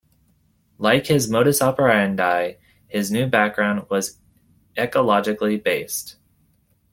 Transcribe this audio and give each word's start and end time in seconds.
Like 0.79 1.05
his 1.05 1.29
modus 1.29 1.61
operandi, 1.61 2.53
his 2.87 3.11
new 3.11 3.27
background 3.27 3.85
was 3.91 4.17
ecologically-based. 4.75 6.15